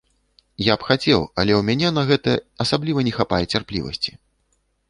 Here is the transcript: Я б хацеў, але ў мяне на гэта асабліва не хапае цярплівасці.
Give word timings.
Я 0.67 0.77
б 0.83 0.87
хацеў, 0.91 1.21
але 1.43 1.53
ў 1.59 1.67
мяне 1.69 1.89
на 1.99 2.03
гэта 2.13 2.31
асабліва 2.65 2.99
не 3.09 3.13
хапае 3.19 3.43
цярплівасці. 3.51 4.11